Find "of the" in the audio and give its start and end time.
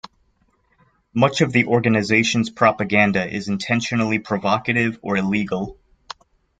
1.41-1.67